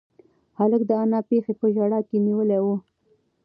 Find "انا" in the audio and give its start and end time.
1.03-1.19